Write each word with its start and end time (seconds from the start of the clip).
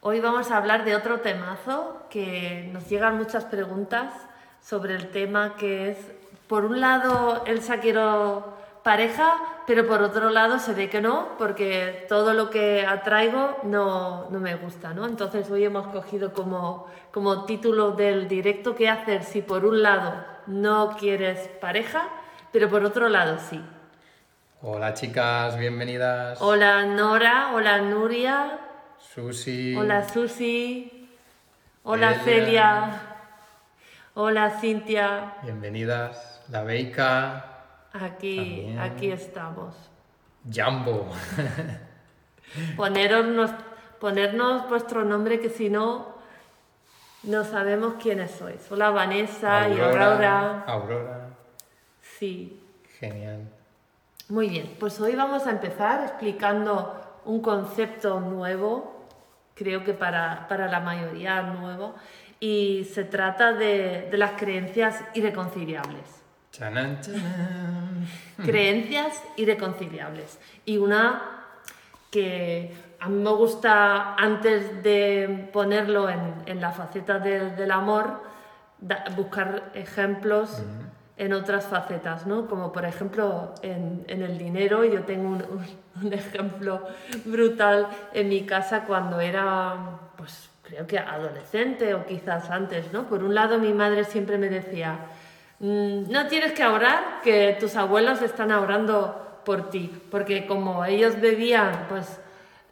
Hoy 0.00 0.20
vamos 0.20 0.52
a 0.52 0.58
hablar 0.58 0.84
de 0.84 0.94
otro 0.94 1.20
temazo 1.20 1.96
que 2.08 2.70
nos 2.72 2.88
llegan 2.88 3.16
muchas 3.16 3.44
preguntas 3.44 4.12
sobre 4.60 4.94
el 4.94 5.10
tema 5.10 5.56
que 5.56 5.90
es, 5.90 5.98
por 6.46 6.64
un 6.64 6.80
lado, 6.80 7.42
Elsa 7.46 7.80
quiero 7.80 8.56
pareja, 8.84 9.34
pero 9.66 9.88
por 9.88 10.02
otro 10.02 10.30
lado 10.30 10.60
se 10.60 10.72
ve 10.72 10.88
que 10.88 11.00
no, 11.00 11.36
porque 11.36 12.06
todo 12.08 12.32
lo 12.32 12.48
que 12.48 12.86
atraigo 12.86 13.58
no, 13.64 14.30
no 14.30 14.38
me 14.38 14.54
gusta, 14.54 14.94
¿no? 14.94 15.04
Entonces 15.04 15.50
hoy 15.50 15.64
hemos 15.64 15.88
cogido 15.88 16.32
como, 16.32 16.86
como 17.10 17.44
título 17.44 17.90
del 17.90 18.28
directo 18.28 18.76
qué 18.76 18.88
hacer 18.88 19.24
si 19.24 19.42
por 19.42 19.64
un 19.64 19.82
lado 19.82 20.14
no 20.46 20.96
quieres 20.96 21.48
pareja, 21.60 22.08
pero 22.52 22.70
por 22.70 22.84
otro 22.84 23.08
lado 23.08 23.38
sí. 23.50 23.60
Hola 24.62 24.94
chicas, 24.94 25.58
bienvenidas. 25.58 26.40
Hola 26.40 26.84
Nora, 26.86 27.50
hola 27.52 27.78
Nuria, 27.78 28.58
Susi. 29.00 29.74
hola 29.76 30.08
Susi, 30.08 31.08
hola 31.84 32.10
Elia. 32.12 32.24
Celia, 32.24 33.00
hola 34.14 34.50
Cintia. 34.60 35.34
Bienvenidas. 35.42 36.42
La 36.50 36.62
Beica. 36.62 37.44
Aquí, 37.92 38.36
También. 38.36 38.78
aquí 38.78 39.10
estamos. 39.10 39.74
Jambo. 40.50 41.08
Poneros, 42.76 43.26
nos- 43.26 43.50
ponernos 44.00 44.68
vuestro 44.68 45.04
nombre 45.04 45.40
que 45.40 45.50
si 45.50 45.68
no, 45.68 46.14
no 47.24 47.44
sabemos 47.44 47.94
quiénes 48.02 48.30
sois. 48.32 48.70
Hola 48.70 48.90
Vanessa 48.90 49.68
y 49.68 49.72
Aurora. 49.80 50.64
Aurora. 50.66 51.28
Sí, 52.00 52.60
Genial. 52.98 53.48
muy 54.28 54.48
bien. 54.48 54.76
Pues 54.80 54.98
hoy 55.00 55.14
vamos 55.14 55.46
a 55.46 55.50
empezar 55.50 56.02
explicando 56.04 56.94
un 57.26 57.40
concepto 57.42 58.20
nuevo, 58.20 58.97
creo 59.58 59.82
que 59.84 59.92
para, 59.94 60.46
para 60.48 60.68
la 60.68 60.80
mayoría 60.80 61.42
nuevo, 61.42 61.94
y 62.40 62.84
se 62.94 63.02
trata 63.04 63.52
de, 63.52 64.08
de 64.10 64.16
las 64.16 64.32
creencias 64.32 65.02
irreconciliables. 65.14 66.22
Chanan, 66.52 67.00
chanan. 67.00 68.06
creencias 68.44 69.22
irreconciliables. 69.36 70.38
Y 70.64 70.76
una 70.78 71.22
que 72.10 72.74
a 73.00 73.08
mí 73.08 73.22
me 73.22 73.30
gusta, 73.30 74.14
antes 74.14 74.82
de 74.82 75.48
ponerlo 75.52 76.08
en, 76.08 76.42
en 76.46 76.60
la 76.60 76.70
faceta 76.72 77.18
del- 77.18 77.54
del 77.56 77.70
amor, 77.70 78.22
da- 78.80 79.04
buscar 79.16 79.70
ejemplos 79.74 80.62
en 81.18 81.32
otras 81.32 81.66
facetas, 81.66 82.26
¿no? 82.26 82.46
Como 82.46 82.72
por 82.72 82.84
ejemplo 82.84 83.52
en, 83.62 84.04
en 84.08 84.22
el 84.22 84.38
dinero, 84.38 84.84
yo 84.84 85.02
tengo 85.02 85.28
un, 85.28 85.42
un- 86.02 86.12
ejemplo 86.12 86.80
brutal 87.24 87.88
en 88.14 88.28
mi 88.28 88.42
casa 88.46 88.84
cuando 88.84 89.20
era, 89.20 89.74
pues 90.16 90.48
creo 90.62 90.86
que 90.86 90.98
adolescente 90.98 91.92
o 91.94 92.06
quizás 92.06 92.50
antes, 92.50 92.92
¿no? 92.92 93.04
Por 93.08 93.24
un 93.24 93.34
lado 93.34 93.58
mi 93.58 93.72
madre 93.72 94.04
siempre 94.04 94.38
me 94.38 94.48
decía, 94.48 94.96
"Mm, 95.58 96.10
no 96.10 96.26
tienes 96.28 96.52
que 96.52 96.62
ahorrar, 96.62 97.20
que 97.24 97.56
tus 97.58 97.74
abuelos 97.74 98.22
están 98.22 98.52
ahorrando 98.52 99.40
por 99.44 99.70
ti, 99.70 99.90
porque 100.10 100.46
como 100.46 100.84
ellos 100.84 101.20
bebían, 101.20 101.86
pues 101.88 102.20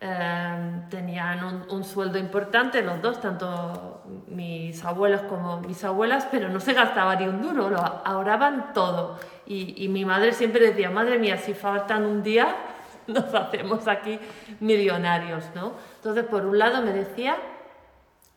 eh, 0.00 0.80
tenían 0.90 1.42
un, 1.42 1.70
un 1.70 1.84
sueldo 1.84 2.18
importante, 2.18 2.82
los 2.82 3.00
dos, 3.00 3.20
tanto 3.20 4.02
mis 4.28 4.84
abuelos 4.84 5.22
como 5.22 5.60
mis 5.60 5.82
abuelas, 5.84 6.28
pero 6.30 6.48
no 6.50 6.60
se 6.60 6.74
gastaba 6.74 7.16
ni 7.16 7.26
un 7.26 7.40
duro, 7.40 7.70
lo 7.70 7.78
ahorraban 7.78 8.72
todo. 8.74 9.18
Y, 9.46 9.82
y 9.82 9.88
mi 9.88 10.04
madre 10.04 10.32
siempre 10.32 10.66
decía, 10.66 10.90
madre 10.90 11.18
mía, 11.18 11.38
si 11.38 11.54
faltan 11.54 12.04
un 12.04 12.22
día, 12.22 12.54
nos 13.06 13.32
hacemos 13.34 13.88
aquí 13.88 14.18
millonarios, 14.60 15.44
¿no? 15.54 15.72
Entonces, 15.96 16.24
por 16.24 16.44
un 16.44 16.58
lado 16.58 16.82
me 16.82 16.92
decía 16.92 17.36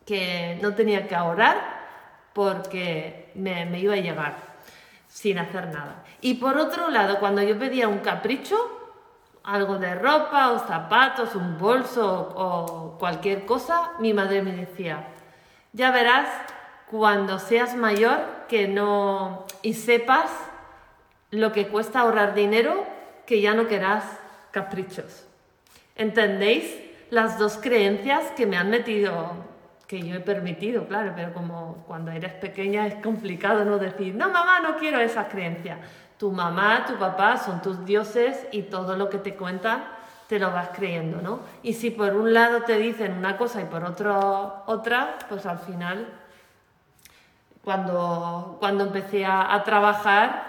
que 0.06 0.58
no 0.62 0.74
tenía 0.74 1.06
que 1.06 1.14
ahorrar 1.14 1.80
porque 2.32 3.30
me, 3.34 3.66
me 3.66 3.80
iba 3.80 3.94
a 3.94 3.98
llegar 3.98 4.34
sin 5.08 5.38
hacer 5.38 5.68
nada. 5.68 6.04
Y 6.22 6.34
por 6.34 6.56
otro 6.56 6.88
lado, 6.88 7.18
cuando 7.18 7.42
yo 7.42 7.58
pedía 7.58 7.88
un 7.88 7.98
capricho, 7.98 8.79
algo 9.44 9.78
de 9.78 9.94
ropa 9.94 10.52
o 10.52 10.58
zapatos, 10.58 11.34
un 11.34 11.58
bolso 11.58 12.32
o 12.36 12.98
cualquier 12.98 13.46
cosa, 13.46 13.92
mi 13.98 14.12
madre 14.12 14.42
me 14.42 14.52
decía, 14.52 15.08
ya 15.72 15.90
verás 15.90 16.28
cuando 16.90 17.38
seas 17.38 17.74
mayor 17.74 18.18
que 18.48 18.68
no 18.68 19.46
y 19.62 19.74
sepas 19.74 20.30
lo 21.30 21.52
que 21.52 21.68
cuesta 21.68 22.00
ahorrar 22.00 22.34
dinero, 22.34 22.84
que 23.26 23.40
ya 23.40 23.54
no 23.54 23.68
querrás 23.68 24.04
caprichos. 24.50 25.26
¿Entendéis? 25.94 26.76
Las 27.10 27.38
dos 27.38 27.58
creencias 27.58 28.30
que 28.32 28.46
me 28.46 28.56
han 28.56 28.70
metido, 28.70 29.32
que 29.86 30.00
yo 30.00 30.16
he 30.16 30.20
permitido, 30.20 30.86
claro, 30.86 31.12
pero 31.14 31.32
como 31.32 31.84
cuando 31.86 32.10
eres 32.10 32.32
pequeña 32.34 32.86
es 32.86 32.94
complicado 32.96 33.64
no 33.64 33.78
decir, 33.78 34.14
no 34.14 34.30
mamá, 34.30 34.60
no 34.60 34.76
quiero 34.76 35.00
esas 35.00 35.28
creencias. 35.28 35.78
Tu 36.20 36.30
mamá, 36.30 36.84
tu 36.84 36.96
papá 36.96 37.38
son 37.38 37.62
tus 37.62 37.82
dioses 37.86 38.46
y 38.52 38.64
todo 38.64 38.94
lo 38.94 39.08
que 39.08 39.16
te 39.16 39.36
cuentan 39.36 39.84
te 40.28 40.38
lo 40.38 40.50
vas 40.50 40.68
creyendo, 40.74 41.22
¿no? 41.22 41.40
Y 41.62 41.72
si 41.72 41.90
por 41.90 42.14
un 42.14 42.34
lado 42.34 42.62
te 42.64 42.76
dicen 42.76 43.14
una 43.14 43.38
cosa 43.38 43.62
y 43.62 43.64
por 43.64 43.84
otro 43.84 44.62
otra, 44.66 45.16
pues 45.30 45.46
al 45.46 45.60
final 45.60 46.08
cuando, 47.64 48.58
cuando 48.60 48.84
empecé 48.84 49.24
a, 49.24 49.62
trabajar 49.64 50.44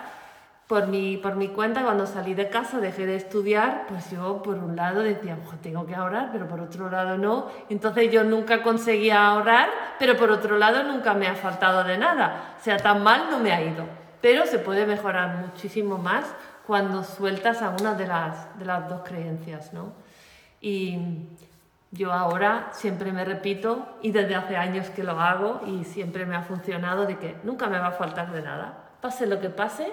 por 0.67 0.87
mi, 0.87 1.15
por 1.15 1.37
mi 1.37 1.47
cuenta, 1.47 1.83
cuando 1.83 2.05
salí 2.05 2.33
de 2.33 2.49
casa, 2.49 2.81
dejé 2.81 3.05
de 3.05 3.15
estudiar, 3.15 3.85
pues 3.87 4.11
yo 4.11 4.43
por 4.43 4.57
un 4.57 4.75
lado 4.75 5.01
decía, 5.01 5.37
"Ojo, 5.41 5.55
tengo 5.63 5.85
que 5.85 5.95
ahorrar, 5.95 6.31
pero 6.33 6.49
por 6.49 6.59
otro 6.59 6.89
lado 6.89 7.17
no. 7.17 7.47
Entonces 7.69 8.11
yo 8.11 8.25
nunca 8.25 8.61
conseguía 8.61 9.25
ahorrar, 9.25 9.69
pero 9.97 10.17
por 10.17 10.31
otro 10.31 10.57
lado 10.57 10.83
nunca 10.83 11.13
me 11.13 11.27
ha 11.27 11.35
faltado 11.35 11.85
de 11.85 11.97
nada. 11.97 12.55
O 12.59 12.61
sea, 12.61 12.75
tan 12.75 13.01
mal 13.01 13.29
no 13.31 13.39
me 13.39 13.53
ha 13.53 13.61
ido. 13.61 14.00
Pero 14.21 14.45
se 14.45 14.59
puede 14.59 14.85
mejorar 14.85 15.37
muchísimo 15.37 15.97
más 15.97 16.25
cuando 16.67 17.03
sueltas 17.03 17.61
alguna 17.61 17.95
de 17.95 18.07
las, 18.07 18.57
de 18.57 18.65
las 18.65 18.87
dos 18.87 19.01
creencias, 19.03 19.73
¿no? 19.73 19.93
Y 20.61 20.99
yo 21.91 22.13
ahora 22.13 22.69
siempre 22.71 23.11
me 23.11 23.25
repito, 23.25 23.97
y 24.01 24.11
desde 24.11 24.35
hace 24.35 24.55
años 24.55 24.89
que 24.89 25.03
lo 25.03 25.19
hago, 25.19 25.61
y 25.67 25.83
siempre 25.83 26.25
me 26.25 26.35
ha 26.35 26.43
funcionado, 26.43 27.05
de 27.05 27.17
que 27.17 27.35
nunca 27.43 27.67
me 27.67 27.79
va 27.79 27.87
a 27.87 27.91
faltar 27.91 28.31
de 28.31 28.41
nada. 28.41 28.73
Pase 29.01 29.25
lo 29.25 29.41
que 29.41 29.49
pase, 29.49 29.91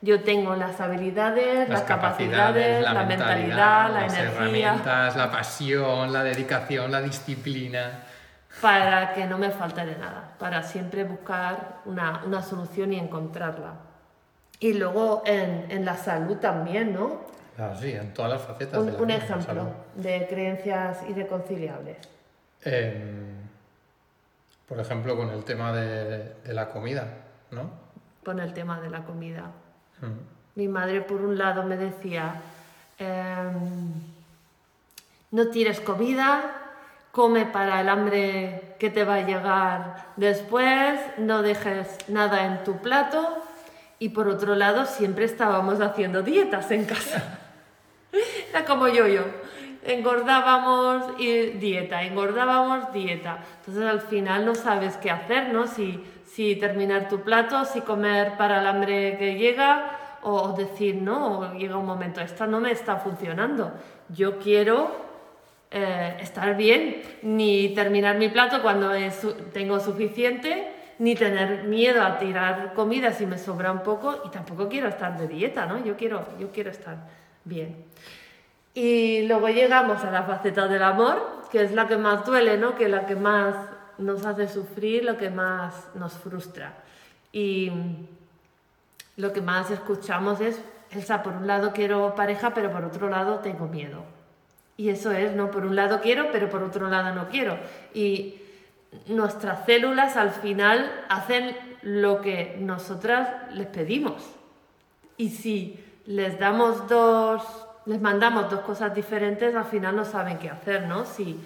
yo 0.00 0.22
tengo 0.22 0.54
las 0.54 0.80
habilidades, 0.80 1.68
las, 1.68 1.82
capacidades, 1.82 2.82
la, 2.82 3.04
mentalidad, 3.04 3.92
la 3.92 4.00
las 4.00 4.14
energía, 4.14 4.40
herramientas, 4.40 5.16
la 5.16 5.30
pasión, 5.30 6.12
la 6.12 6.22
dedicación, 6.22 6.92
la 6.92 7.02
disciplina. 7.02 8.04
Para 8.60 9.14
que 9.14 9.26
no 9.26 9.38
me 9.38 9.50
falte 9.50 9.84
de 9.84 9.96
nada, 9.96 10.34
para 10.38 10.62
siempre 10.62 11.04
buscar 11.04 11.80
una, 11.84 12.22
una 12.24 12.42
solución 12.42 12.92
y 12.92 12.98
encontrarla. 12.98 13.74
Y 14.60 14.74
luego 14.74 15.22
en, 15.26 15.70
en 15.70 15.84
la 15.84 15.96
salud 15.96 16.36
también, 16.36 16.94
¿no? 16.94 17.20
Claro, 17.56 17.76
sí, 17.76 17.92
en 17.92 18.12
todas 18.14 18.32
las 18.32 18.42
facetas. 18.42 18.78
Un, 18.78 18.86
de 18.86 18.92
la 18.92 18.98
un 18.98 19.10
ejemplo 19.10 19.42
salud. 19.42 19.68
de 19.94 20.26
creencias 20.28 20.98
irreconciliables. 21.08 21.96
Em, 22.62 23.34
por 24.66 24.80
ejemplo, 24.80 25.16
con 25.16 25.30
el 25.30 25.44
tema 25.44 25.72
de, 25.72 26.34
de 26.42 26.54
la 26.54 26.68
comida, 26.68 27.06
¿no? 27.50 27.84
con 28.24 28.40
el 28.40 28.52
tema 28.54 28.80
de 28.80 28.90
la 28.90 29.04
comida. 29.04 29.50
Mm. 30.00 30.58
Mi 30.58 30.68
madre, 30.68 31.02
por 31.02 31.20
un 31.20 31.36
lado, 31.36 31.62
me 31.64 31.76
decía, 31.76 32.40
em, 32.98 33.92
no 35.30 35.48
tires 35.48 35.80
comida, 35.80 36.63
come 37.14 37.46
para 37.46 37.80
el 37.80 37.88
hambre 37.88 38.74
que 38.80 38.90
te 38.90 39.04
va 39.04 39.14
a 39.14 39.20
llegar 39.20 40.08
después, 40.16 40.98
no 41.16 41.42
dejes 41.42 41.96
nada 42.08 42.44
en 42.44 42.64
tu 42.64 42.78
plato. 42.78 43.40
Y 44.00 44.08
por 44.08 44.26
otro 44.26 44.56
lado, 44.56 44.84
siempre 44.84 45.24
estábamos 45.24 45.80
haciendo 45.80 46.22
dietas 46.22 46.72
en 46.72 46.84
casa. 46.84 47.38
Era 48.50 48.64
como 48.64 48.88
yo, 48.88 49.06
yo. 49.06 49.22
Engordábamos 49.84 51.20
y 51.20 51.50
dieta, 51.50 52.02
engordábamos 52.02 52.92
dieta. 52.92 53.38
Entonces 53.60 53.84
al 53.84 54.00
final 54.00 54.44
no 54.44 54.56
sabes 54.56 54.96
qué 54.96 55.12
hacer, 55.12 55.52
¿no? 55.52 55.68
Si, 55.68 56.02
si 56.26 56.56
terminar 56.56 57.08
tu 57.08 57.20
plato, 57.20 57.64
si 57.64 57.82
comer 57.82 58.36
para 58.36 58.60
el 58.60 58.66
hambre 58.66 59.16
que 59.18 59.36
llega 59.36 60.18
o 60.22 60.52
decir, 60.52 60.96
no, 60.96 61.54
llega 61.54 61.76
un 61.76 61.86
momento, 61.86 62.20
esta 62.20 62.48
no 62.48 62.58
me 62.58 62.72
está 62.72 62.96
funcionando. 62.96 63.72
Yo 64.08 64.38
quiero 64.38 65.13
eh, 65.76 66.18
estar 66.20 66.56
bien, 66.56 67.02
ni 67.22 67.74
terminar 67.74 68.16
mi 68.16 68.28
plato 68.28 68.62
cuando 68.62 68.92
tengo 69.52 69.80
suficiente, 69.80 70.70
ni 71.00 71.16
tener 71.16 71.64
miedo 71.64 72.00
a 72.00 72.16
tirar 72.16 72.74
comida 72.74 73.10
si 73.10 73.26
me 73.26 73.38
sobra 73.38 73.72
un 73.72 73.82
poco 73.82 74.22
y 74.24 74.30
tampoco 74.30 74.68
quiero 74.68 74.86
estar 74.86 75.18
de 75.18 75.26
dieta, 75.26 75.66
¿no? 75.66 75.84
Yo 75.84 75.96
quiero, 75.96 76.28
yo 76.38 76.52
quiero 76.52 76.70
estar 76.70 76.98
bien. 77.44 77.86
Y 78.72 79.26
luego 79.26 79.48
llegamos 79.48 80.04
a 80.04 80.12
la 80.12 80.22
faceta 80.22 80.68
del 80.68 80.84
amor, 80.84 81.42
que 81.50 81.64
es 81.64 81.72
la 81.72 81.88
que 81.88 81.96
más 81.96 82.24
duele, 82.24 82.56
¿no? 82.56 82.76
Que 82.76 82.88
la 82.88 83.04
que 83.04 83.16
más 83.16 83.56
nos 83.98 84.24
hace 84.24 84.46
sufrir, 84.46 85.04
lo 85.04 85.16
que 85.16 85.28
más 85.28 85.88
nos 85.96 86.12
frustra. 86.12 86.74
Y 87.32 87.72
lo 89.16 89.32
que 89.32 89.40
más 89.40 89.72
escuchamos 89.72 90.40
es, 90.40 90.60
Elsa, 90.92 91.24
por 91.24 91.32
un 91.32 91.48
lado 91.48 91.72
quiero 91.72 92.14
pareja, 92.14 92.54
pero 92.54 92.70
por 92.70 92.84
otro 92.84 93.08
lado 93.08 93.40
tengo 93.40 93.66
miedo. 93.66 94.13
Y 94.76 94.88
eso 94.88 95.12
es, 95.12 95.34
¿no? 95.34 95.50
Por 95.50 95.64
un 95.64 95.76
lado 95.76 96.00
quiero, 96.00 96.30
pero 96.32 96.48
por 96.48 96.62
otro 96.62 96.88
lado 96.88 97.14
no 97.14 97.28
quiero. 97.28 97.58
Y 97.92 98.40
nuestras 99.06 99.64
células 99.66 100.16
al 100.16 100.30
final 100.30 100.90
hacen 101.08 101.56
lo 101.82 102.20
que 102.20 102.56
nosotras 102.58 103.28
les 103.52 103.66
pedimos. 103.66 104.22
Y 105.16 105.30
si 105.30 105.78
les 106.06 106.38
damos 106.38 106.88
dos, 106.88 107.42
les 107.86 108.00
mandamos 108.00 108.50
dos 108.50 108.60
cosas 108.60 108.94
diferentes, 108.94 109.54
al 109.54 109.64
final 109.64 109.94
no 109.94 110.04
saben 110.04 110.38
qué 110.38 110.50
hacer, 110.50 110.86
¿no? 110.86 111.04
Si 111.04 111.38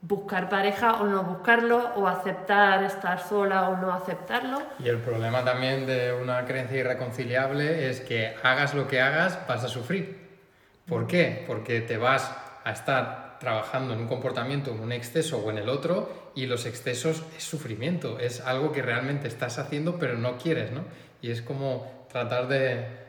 buscar 0.00 0.48
pareja 0.48 1.00
o 1.00 1.06
no 1.06 1.24
buscarlo, 1.24 1.92
o 1.96 2.06
aceptar 2.06 2.84
estar 2.84 3.20
sola 3.20 3.68
o 3.70 3.76
no 3.78 3.92
aceptarlo. 3.92 4.62
Y 4.78 4.88
el 4.88 4.98
problema 4.98 5.44
también 5.44 5.86
de 5.86 6.12
una 6.12 6.44
creencia 6.44 6.78
irreconciliable 6.78 7.88
es 7.88 8.00
que 8.00 8.34
hagas 8.42 8.74
lo 8.74 8.86
que 8.86 9.00
hagas, 9.00 9.38
vas 9.48 9.64
a 9.64 9.68
sufrir. 9.68 10.28
¿Por 10.86 11.06
qué? 11.06 11.44
Porque 11.46 11.80
te 11.80 11.96
vas 11.96 12.34
a 12.68 12.72
estar 12.72 13.38
trabajando 13.40 13.94
en 13.94 14.00
un 14.00 14.08
comportamiento, 14.08 14.72
en 14.72 14.80
un 14.80 14.92
exceso 14.92 15.38
o 15.38 15.50
en 15.50 15.58
el 15.58 15.68
otro, 15.68 16.30
y 16.34 16.46
los 16.46 16.66
excesos 16.66 17.22
es 17.36 17.44
sufrimiento, 17.44 18.18
es 18.18 18.40
algo 18.40 18.72
que 18.72 18.82
realmente 18.82 19.28
estás 19.28 19.58
haciendo 19.58 19.98
pero 19.98 20.16
no 20.16 20.38
quieres, 20.38 20.70
¿no? 20.72 20.82
Y 21.22 21.30
es 21.30 21.42
como 21.42 22.06
tratar 22.10 22.48
de, 22.48 23.08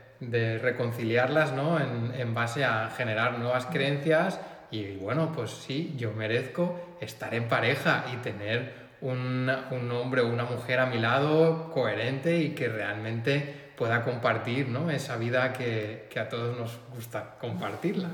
reconciliarlas, 0.59 1.53
¿no? 1.53 1.79
En, 1.79 2.13
en 2.19 2.33
base 2.33 2.65
a 2.65 2.89
generar 2.89 3.39
nuevas 3.39 3.65
creencias 3.67 4.39
y 4.71 4.95
bueno, 4.97 5.31
pues 5.33 5.51
sí, 5.51 5.95
yo 5.97 6.11
merezco 6.11 6.97
estar 7.01 7.33
en 7.33 7.47
pareja 7.47 8.05
y 8.13 8.17
tener 8.17 8.89
un, 9.01 9.49
un 9.71 9.91
hombre 9.91 10.21
o 10.21 10.27
una 10.27 10.45
mujer 10.45 10.79
a 10.79 10.85
mi 10.85 10.99
lado 10.99 11.71
coherente 11.71 12.37
y 12.37 12.49
que 12.49 12.67
realmente 12.67 13.71
pueda 13.77 14.03
compartir 14.03 14.67
¿no? 14.67 14.91
esa 14.91 15.15
vida 15.15 15.53
que, 15.53 16.07
que 16.09 16.19
a 16.19 16.27
todos 16.27 16.57
nos 16.57 16.77
gusta 16.93 17.37
compartirla. 17.39 18.09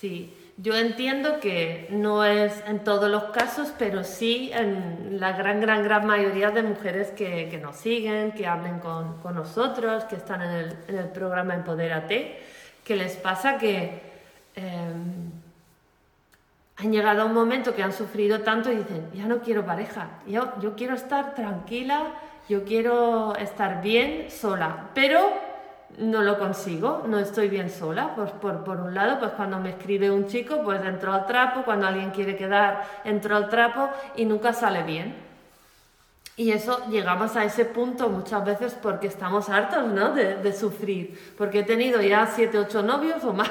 Sí, 0.00 0.36
yo 0.58 0.74
entiendo 0.74 1.40
que 1.40 1.86
no 1.90 2.24
es 2.24 2.62
en 2.66 2.84
todos 2.84 3.10
los 3.10 3.24
casos, 3.24 3.72
pero 3.78 4.04
sí 4.04 4.50
en 4.52 5.18
la 5.18 5.32
gran, 5.32 5.60
gran, 5.60 5.82
gran 5.82 6.06
mayoría 6.06 6.50
de 6.50 6.62
mujeres 6.62 7.10
que, 7.12 7.48
que 7.50 7.58
nos 7.58 7.76
siguen, 7.76 8.32
que 8.32 8.46
hablen 8.46 8.78
con, 8.78 9.18
con, 9.22 9.34
nosotros, 9.34 10.04
que 10.04 10.16
están 10.16 10.42
en 10.42 10.50
el, 10.50 10.76
en 10.88 10.98
el 10.98 11.08
programa 11.08 11.54
Empodérate, 11.54 12.40
que 12.84 12.96
les 12.96 13.16
pasa 13.16 13.56
que 13.56 14.02
eh, 14.54 14.92
han 16.76 16.92
llegado 16.92 17.22
a 17.22 17.24
un 17.24 17.32
momento 17.32 17.74
que 17.74 17.82
han 17.82 17.92
sufrido 17.92 18.40
tanto 18.40 18.70
y 18.70 18.76
dicen, 18.76 19.10
ya 19.14 19.26
no 19.26 19.40
quiero 19.40 19.64
pareja, 19.64 20.20
yo, 20.26 20.52
yo 20.60 20.76
quiero 20.76 20.94
estar 20.94 21.34
tranquila, 21.34 22.12
yo 22.50 22.64
quiero 22.64 23.34
estar 23.36 23.80
bien 23.80 24.30
sola, 24.30 24.90
pero 24.94 25.45
no 25.98 26.22
lo 26.22 26.38
consigo, 26.38 27.04
no 27.06 27.18
estoy 27.18 27.48
bien 27.48 27.70
sola. 27.70 28.14
Pues 28.14 28.30
por, 28.32 28.64
por, 28.64 28.80
un 28.80 28.94
lado, 28.94 29.18
pues 29.18 29.32
cuando 29.32 29.58
me 29.58 29.70
escribe 29.70 30.10
un 30.10 30.26
chico, 30.26 30.62
pues 30.62 30.84
entro 30.84 31.12
al 31.12 31.26
trapo, 31.26 31.62
cuando 31.62 31.86
alguien 31.86 32.10
quiere 32.10 32.36
quedar, 32.36 32.84
entro 33.04 33.36
al 33.36 33.48
trapo 33.48 33.88
y 34.16 34.24
nunca 34.24 34.52
sale 34.52 34.82
bien. 34.82 35.14
Y 36.38 36.52
eso 36.52 36.86
llegamos 36.90 37.34
a 37.36 37.44
ese 37.44 37.64
punto 37.64 38.10
muchas 38.10 38.44
veces 38.44 38.76
porque 38.80 39.06
estamos 39.06 39.48
hartos 39.48 39.86
¿no? 39.86 40.12
de, 40.12 40.36
de 40.36 40.52
sufrir, 40.52 41.18
porque 41.38 41.60
he 41.60 41.62
tenido 41.62 42.02
ya 42.02 42.26
siete, 42.26 42.58
ocho 42.58 42.82
novios 42.82 43.24
o 43.24 43.32
más 43.32 43.50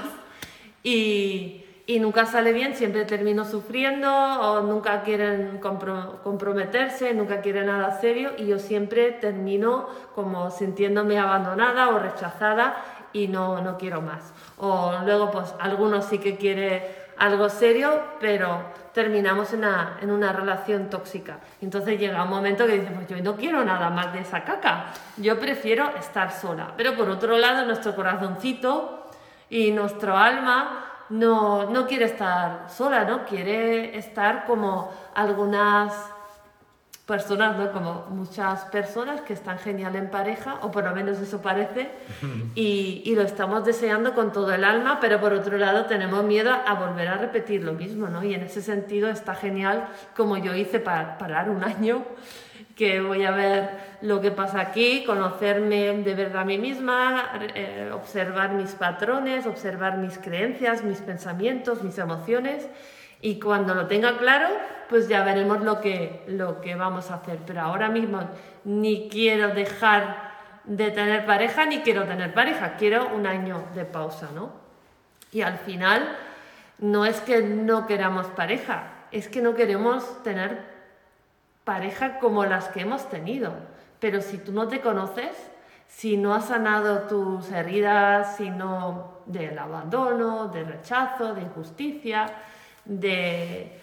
y, 0.86 1.65
y 1.88 2.00
nunca 2.00 2.26
sale 2.26 2.52
bien, 2.52 2.76
siempre 2.76 3.06
termino 3.06 3.46
sufriendo 3.46 4.12
o 4.12 4.62
nunca 4.62 5.04
quieren 5.04 5.60
compro 5.60 6.22
comprometerse, 6.24 7.14
nunca 7.14 7.42
quieren 7.42 7.68
nada 7.68 8.00
serio 8.00 8.32
y 8.38 8.48
yo 8.48 8.58
siempre 8.58 9.12
termino 9.12 9.88
como 10.16 10.50
sintiéndome 10.50 11.20
abandonada 11.20 11.90
o 11.90 12.00
rechazada 12.00 12.76
y 13.14 13.28
no, 13.28 13.62
no 13.62 13.78
quiero 13.78 14.02
más. 14.02 14.34
O 14.58 14.94
luego 15.06 15.30
pues 15.30 15.54
algunos 15.60 16.06
sí 16.06 16.18
que 16.18 16.38
quiere 16.38 17.06
algo 17.18 17.50
serio, 17.50 18.02
pero 18.20 18.64
terminamos 18.92 19.54
en 19.54 19.60
una, 19.60 19.98
en 20.02 20.10
una 20.10 20.34
relación 20.34 20.90
tóxica. 20.90 21.40
Entonces 21.62 22.00
llega 22.00 22.24
un 22.24 22.30
momento 22.30 22.66
que 22.66 22.80
decimos, 22.80 23.06
yo 23.08 23.22
no 23.22 23.36
quiero 23.36 23.64
nada 23.64 23.90
más 23.92 24.12
de 24.12 24.20
esa 24.20 24.44
caca, 24.44 24.88
yo 25.18 25.40
prefiero 25.40 25.92
estar 25.98 26.32
sola. 26.32 26.74
Pero 26.76 26.96
por 26.96 27.10
otro 27.10 27.38
lado, 27.38 27.64
nuestro 27.66 27.96
corazoncito 27.96 29.08
y 29.50 29.72
nuestro 29.72 30.18
alma 30.18 30.85
no, 31.10 31.70
no 31.70 31.88
quiere 31.88 32.06
estar 32.06 32.70
sola, 32.70 33.06
¿no? 33.06 33.26
Quiere 33.26 33.98
estar 33.98 34.46
como 34.46 34.92
algunas 35.14 35.94
personas, 37.06 37.56
¿no? 37.58 37.72
Como 37.72 38.08
muchas 38.10 38.66
personas 38.66 39.22
que 39.22 39.34
están 39.34 39.60
genial 39.60 39.96
en 39.96 40.10
pareja, 40.10 40.60
o 40.64 40.72
por 40.72 40.84
lo 40.84 40.96
menos 40.96 41.20
eso 41.20 41.42
parece, 41.42 41.92
y, 42.56 43.04
y, 43.06 43.16
lo 43.16 43.22
estamos 43.22 43.64
deseando 43.64 44.14
con 44.16 44.32
todo 44.32 44.54
el 44.54 44.64
alma, 44.64 45.00
pero 45.00 45.20
por 45.20 45.34
otro 45.34 45.58
lado 45.58 45.86
tenemos 45.86 46.24
miedo 46.24 46.52
a 46.52 46.74
volver 46.74 47.08
a 47.08 47.18
repetir 47.18 47.64
lo 47.64 47.74
mismo, 47.74 48.08
¿no? 48.08 48.24
Y 48.24 48.34
en 48.34 48.42
ese 48.42 48.62
sentido 48.62 49.10
está 49.10 49.36
genial 49.36 49.88
como 50.16 50.38
yo 50.38 50.56
hice 50.56 50.80
para 50.80 51.18
parar 51.18 51.50
un 51.50 51.64
año 51.64 52.04
que 52.76 53.02
voy 53.02 53.24
a 53.24 53.32
ver 53.32 53.70
lo 54.02 54.20
que 54.20 54.32
pasa 54.32 54.60
aquí, 54.60 55.04
conocerme 55.06 55.94
de 55.94 56.14
verdad 56.14 56.42
a 56.42 56.46
mí 56.46 56.58
misma, 56.58 57.40
eh, 57.56 57.90
observar 57.94 58.52
mis 58.52 58.72
patrones, 58.72 59.46
observar 59.46 59.98
mis 59.98 60.18
creencias, 60.18 60.84
mis 60.84 61.00
pensamientos, 61.00 61.84
mis 61.84 61.98
emociones 61.98 62.68
y 63.22 63.40
cuando 63.40 63.74
lo 63.74 63.88
tenga 63.88 64.18
claro, 64.18 64.50
pues 64.90 65.08
ya 65.08 65.24
veremos 65.24 65.62
lo 65.62 65.82
que, 65.82 66.24
lo 66.28 66.62
que 66.62 66.76
vamos 66.76 67.10
a 67.10 67.16
hacer. 67.16 67.40
Pero 67.46 67.62
ahora 67.62 67.90
mismo 67.90 68.22
ni 68.66 69.10
quiero 69.10 69.50
dejar 69.50 70.34
de 70.66 70.92
tener 70.92 71.26
pareja 71.26 71.66
ni 71.66 71.80
quiero 71.80 72.04
tener 72.04 72.34
pareja, 72.34 72.76
quiero 72.76 73.08
un 73.16 73.26
año 73.26 73.64
de 73.74 73.86
pausa, 73.86 74.30
¿no? 74.36 74.52
Y 75.32 75.42
al 75.42 75.58
final 75.60 76.18
no 76.78 77.06
es 77.06 77.22
que 77.22 77.42
no 77.42 77.88
queramos 77.88 78.28
pareja, 78.28 79.08
es 79.12 79.28
que 79.28 79.42
no 79.42 79.56
queremos 79.56 80.24
tener 80.24 80.75
pareja 81.66 82.20
como 82.20 82.46
las 82.46 82.70
que 82.70 82.82
hemos 82.82 83.10
tenido. 83.10 83.54
Pero 84.00 84.22
si 84.22 84.38
tú 84.38 84.54
no 84.54 84.70
te 84.70 84.80
conoces, 84.80 85.36
si 85.88 86.16
no 86.16 86.34
has 86.34 86.46
sanado 86.46 87.00
tus 87.02 87.52
heridas, 87.52 88.38
sino 88.38 89.16
del 89.26 89.58
abandono, 89.58 90.48
de 90.48 90.64
rechazo, 90.64 91.34
de 91.34 91.42
injusticia, 91.42 92.28
de, 92.86 93.80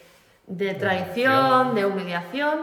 de 0.47 0.73
traición, 0.73 1.75
de 1.75 1.85
humillación, 1.85 2.61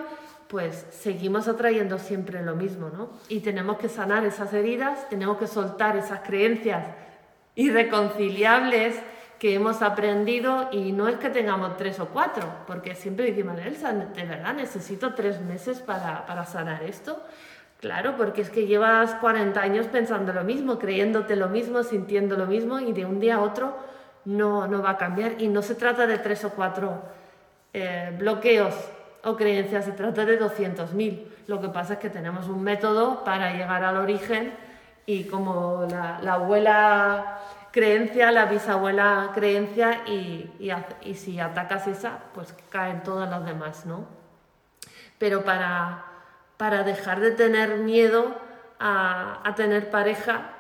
pues 0.49 0.87
seguimos 0.91 1.47
atrayendo 1.47 1.99
siempre 1.99 2.43
lo 2.43 2.57
mismo, 2.57 2.91
¿no? 2.91 3.11
Y 3.29 3.41
tenemos 3.41 3.79
que 3.79 3.89
sanar 3.89 4.25
esas 4.25 4.53
heridas, 4.53 5.09
tenemos 5.09 5.37
que 5.37 5.47
soltar 5.47 5.97
esas 5.97 6.21
creencias 6.21 6.85
irreconciliables 7.55 8.97
que 9.41 9.55
hemos 9.55 9.81
aprendido 9.81 10.69
y 10.71 10.93
no 10.93 11.09
es 11.09 11.17
que 11.17 11.31
tengamos 11.31 11.79
tres 11.79 11.99
o 11.99 12.09
cuatro, 12.09 12.47
porque 12.67 12.95
siempre 12.95 13.25
decimos, 13.25 13.59
Elsa, 13.59 13.91
de 13.95 14.25
verdad 14.25 14.53
necesito 14.53 15.15
tres 15.15 15.41
meses 15.41 15.81
para, 15.81 16.27
para 16.27 16.45
sanar 16.45 16.83
esto. 16.83 17.25
Claro, 17.81 18.17
porque 18.19 18.43
es 18.43 18.51
que 18.51 18.67
llevas 18.67 19.15
40 19.15 19.59
años 19.59 19.87
pensando 19.87 20.35
lo 20.35 20.45
mismo, 20.45 20.79
creyéndote 20.79 21.37
lo 21.37 21.49
mismo, 21.49 21.83
sintiendo 21.83 22.37
lo 22.37 22.45
mismo 22.45 22.81
y 22.81 22.93
de 22.93 23.07
un 23.07 23.19
día 23.19 23.37
a 23.37 23.41
otro 23.41 23.75
no, 24.27 24.67
no 24.67 24.83
va 24.83 24.91
a 24.91 24.97
cambiar. 24.99 25.41
Y 25.41 25.49
no 25.49 25.63
se 25.63 25.75
trata 25.75 26.07
de 26.07 26.19
tres 26.19 26.45
o 26.45 26.51
cuatro 26.51 27.01
eh, 27.73 28.15
bloqueos 28.19 28.75
o 29.25 29.37
creencias, 29.37 29.87
se 29.87 29.93
trata 29.93 30.27
de 30.27 30.39
200.000. 30.39 31.25
Lo 31.47 31.63
que 31.63 31.69
pasa 31.71 31.95
es 31.95 31.99
que 31.99 32.11
tenemos 32.11 32.47
un 32.47 32.63
método 32.63 33.25
para 33.25 33.55
llegar 33.55 33.83
al 33.85 33.97
origen 33.97 34.53
y 35.07 35.25
como 35.25 35.87
la, 35.91 36.21
la 36.23 36.35
abuela 36.35 37.39
creencia, 37.71 38.33
la 38.33 38.47
bisabuela 38.47 39.31
creencia 39.35 40.03
y, 40.07 40.51
y, 41.03 41.15
si 41.15 41.39
atacas 41.39 41.87
esa, 41.87 42.19
pues 42.35 42.55
caen 42.69 43.03
todas 43.03 43.29
las 43.29 43.45
demás, 43.45 43.87
¿no? 43.87 44.07
Pero 45.19 45.45
para, 45.45 46.05
para 46.57 46.83
dejar 46.83 47.21
de 47.21 47.31
tener 47.31 47.79
miedo 47.79 48.35
a, 48.79 49.41
a 49.45 49.55
tener 49.55 49.91
pareja, 49.91 50.53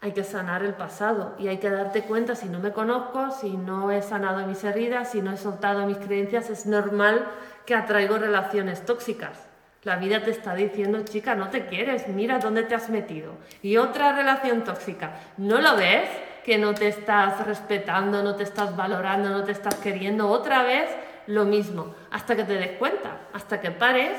hay 0.00 0.12
que 0.12 0.24
sanar 0.24 0.64
el 0.64 0.74
pasado 0.74 1.36
y 1.38 1.46
hay 1.46 1.58
que 1.58 1.70
darte 1.70 2.02
cuenta 2.02 2.34
si 2.34 2.48
no 2.48 2.58
me 2.58 2.72
conozco, 2.72 3.30
si 3.30 3.56
no 3.56 3.92
he 3.92 4.02
sanado 4.02 4.44
mis 4.46 4.64
heridas, 4.64 5.12
si 5.12 5.22
no 5.22 5.32
he 5.32 5.36
soltado 5.36 5.86
mis 5.86 5.98
creencias, 5.98 6.50
es 6.50 6.66
normal 6.66 7.24
que 7.64 7.74
atraigo 7.74 8.18
relaciones 8.18 8.84
tóxicas. 8.84 9.46
La 9.84 9.96
vida 9.96 10.22
te 10.22 10.30
está 10.30 10.54
diciendo, 10.54 11.02
chica, 11.04 11.34
no 11.34 11.50
te 11.50 11.66
quieres, 11.66 12.06
mira 12.08 12.38
dónde 12.38 12.62
te 12.64 12.74
has 12.74 12.88
metido. 12.88 13.34
Y 13.62 13.76
otra 13.76 14.12
relación 14.12 14.64
tóxica, 14.64 15.12
¿no 15.36 15.60
lo 15.60 15.76
ves? 15.76 16.08
Que 16.44 16.58
no 16.58 16.74
te 16.74 16.88
estás 16.88 17.44
respetando, 17.46 18.22
no 18.22 18.34
te 18.34 18.42
estás 18.42 18.76
valorando, 18.76 19.30
no 19.30 19.44
te 19.44 19.52
estás 19.52 19.76
queriendo, 19.76 20.28
otra 20.28 20.62
vez 20.62 20.88
lo 21.26 21.44
mismo, 21.44 21.94
hasta 22.10 22.34
que 22.34 22.44
te 22.44 22.54
des 22.54 22.78
cuenta, 22.78 23.20
hasta 23.32 23.60
que 23.60 23.70
pares 23.70 24.18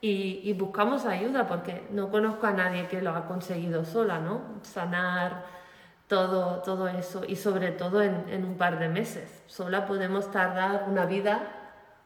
y, 0.00 0.40
y, 0.44 0.52
buscamos 0.52 1.06
ayuda, 1.06 1.46
porque 1.46 1.86
no 1.90 2.10
conozco 2.10 2.46
a 2.46 2.50
nadie 2.50 2.88
que 2.88 3.00
lo 3.00 3.10
ha 3.10 3.26
conseguido 3.26 3.84
sola, 3.84 4.18
¿no? 4.18 4.42
Sanar 4.62 5.44
todo, 6.08 6.60
todo 6.62 6.88
eso 6.88 7.22
y 7.26 7.36
sobre 7.36 7.70
todo 7.70 8.02
en, 8.02 8.26
en 8.28 8.44
un 8.44 8.56
par 8.56 8.78
de 8.78 8.88
meses. 8.88 9.42
Sola 9.46 9.86
podemos 9.86 10.30
tardar 10.30 10.84
una 10.88 11.06
vida 11.06 11.40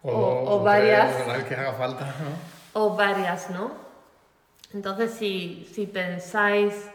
o, 0.03 0.13
o, 0.13 0.55
o 0.55 0.63
varias. 0.63 1.13
que 1.49 1.55
haga 1.55 1.73
falta, 1.73 2.05
¿no? 2.05 2.81
O 2.81 2.95
varias, 2.95 3.51
¿no? 3.51 3.73
Entonces, 4.73 5.13
si, 5.13 5.69
si 5.73 5.87
pensáis 5.87 6.91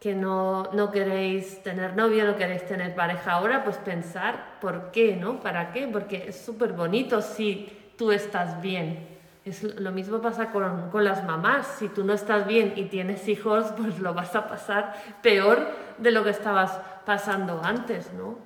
que 0.00 0.14
no, 0.14 0.70
no 0.72 0.90
queréis 0.92 1.62
tener 1.62 1.96
novio, 1.96 2.24
no 2.24 2.36
queréis 2.36 2.64
tener 2.66 2.94
pareja 2.94 3.32
ahora, 3.32 3.64
pues 3.64 3.76
pensar 3.78 4.58
por 4.60 4.90
qué, 4.92 5.16
¿no? 5.16 5.40
¿Para 5.40 5.72
qué? 5.72 5.88
Porque 5.88 6.26
es 6.28 6.36
súper 6.36 6.72
bonito 6.72 7.20
si 7.20 7.68
tú 7.96 8.12
estás 8.12 8.62
bien. 8.62 9.18
Es, 9.44 9.62
lo 9.62 9.90
mismo 9.90 10.20
pasa 10.20 10.52
con, 10.52 10.90
con, 10.90 11.04
las 11.04 11.24
mamás. 11.24 11.66
Si 11.78 11.88
tú 11.88 12.04
no 12.04 12.12
estás 12.12 12.46
bien 12.46 12.74
y 12.76 12.84
tienes 12.84 13.26
hijos, 13.28 13.72
pues 13.76 13.98
lo 13.98 14.14
vas 14.14 14.36
a 14.36 14.46
pasar 14.46 14.94
peor 15.22 15.68
de 15.98 16.12
lo 16.12 16.22
que 16.22 16.30
estabas 16.30 16.78
pasando 17.04 17.60
antes, 17.64 18.12
¿no? 18.12 18.38